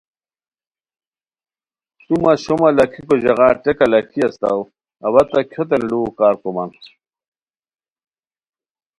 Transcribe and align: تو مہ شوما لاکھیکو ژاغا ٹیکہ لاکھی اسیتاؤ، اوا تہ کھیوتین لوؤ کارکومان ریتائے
تو 2.05 2.13
مہ 2.21 2.31
شوما 2.43 2.69
لاکھیکو 2.77 3.15
ژاغا 3.23 3.47
ٹیکہ 3.63 3.85
لاکھی 3.91 4.19
اسیتاؤ، 4.25 4.61
اوا 5.05 5.21
تہ 5.29 5.39
کھیوتین 5.51 5.81
لوؤ 5.89 6.07
کارکومان 6.19 6.69
ریتائے 6.73 6.93